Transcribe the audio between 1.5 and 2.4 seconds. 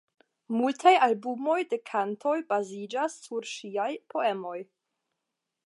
de kantoj